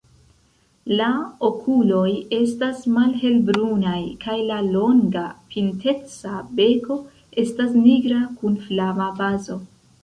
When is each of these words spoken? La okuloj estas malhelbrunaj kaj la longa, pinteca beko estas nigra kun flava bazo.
La 1.01 1.09
okuloj 1.49 2.05
estas 2.37 2.81
malhelbrunaj 2.95 4.01
kaj 4.25 4.39
la 4.49 4.59
longa, 4.71 5.29
pinteca 5.53 6.37
beko 6.63 7.01
estas 7.47 7.81
nigra 7.87 8.25
kun 8.43 8.63
flava 8.69 9.15
bazo. 9.25 9.63